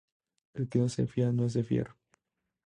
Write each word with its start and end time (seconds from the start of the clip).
El 0.55 0.67
que 0.67 0.79
no 0.79 0.89
se 0.89 1.05
fía, 1.05 1.31
no 1.31 1.45
es 1.45 1.53
de 1.53 1.63
fiar 1.63 1.95